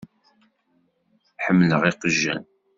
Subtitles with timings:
[1.45, 2.43] Ḥemmleɣ iqjan.